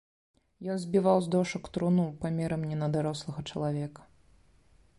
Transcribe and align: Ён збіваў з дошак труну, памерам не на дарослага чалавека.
Ён 0.75 0.79
збіваў 0.85 1.17
з 1.25 1.29
дошак 1.35 1.69
труну, 1.75 2.05
памерам 2.23 2.61
не 2.71 2.77
на 2.81 2.87
дарослага 2.95 3.45
чалавека. 3.53 4.01